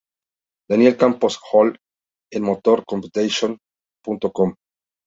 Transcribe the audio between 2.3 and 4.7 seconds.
en MotorCompeticion.com